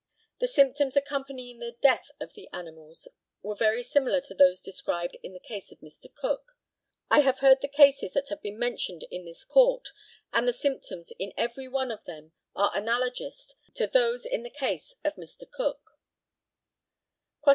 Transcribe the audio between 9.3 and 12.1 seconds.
Court, and the symptoms in every one of